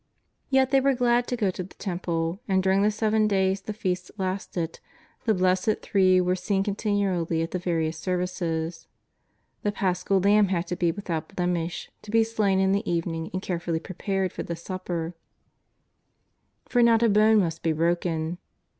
[0.49, 3.71] Yet they were glad to go to the Temple, and, during the seven days the
[3.71, 4.79] Feast lasted,
[5.25, 8.87] the blessed Three were seen continually at the various services.
[9.61, 13.43] The Paschal lamb had to be without blemish; to be slain in the evening and
[13.43, 15.15] carefully prepared for the sup JESUS OF NAZAEETH.
[16.63, 18.39] 93 per, for not a bone must be broken.